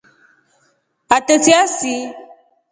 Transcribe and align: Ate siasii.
Ate 1.15 1.35
siasii. 1.43 2.03